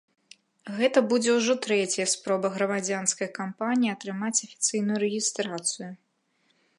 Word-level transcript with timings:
Гэта 0.77 0.99
будзе 1.11 1.35
ўжо 1.39 1.53
трэцяя 1.65 2.07
спроба 2.13 2.47
грамадзянскай 2.55 3.29
кампаніі 3.39 3.93
атрымаць 3.97 4.39
афіцыйную 4.47 4.97
рэгістрацыю. 5.07 5.91